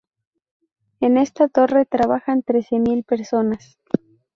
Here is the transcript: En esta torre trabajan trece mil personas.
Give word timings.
En 0.99 1.15
esta 1.19 1.47
torre 1.47 1.85
trabajan 1.85 2.41
trece 2.41 2.79
mil 2.79 3.03
personas. 3.03 3.77